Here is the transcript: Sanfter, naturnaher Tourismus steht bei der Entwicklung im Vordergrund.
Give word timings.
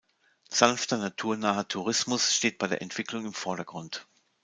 Sanfter, 0.49 0.97
naturnaher 0.97 1.67
Tourismus 1.67 2.33
steht 2.35 2.57
bei 2.57 2.65
der 2.65 2.81
Entwicklung 2.81 3.23
im 3.23 3.33
Vordergrund. 3.33 4.07